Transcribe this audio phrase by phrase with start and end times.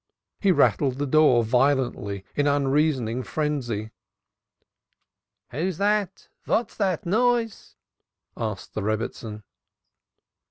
[0.39, 3.91] He rattled the door violently in unreasoning frenzy.
[5.51, 6.27] "Who's that?
[6.45, 7.75] What's that noise?"
[8.35, 9.43] asked the Rebbitzin.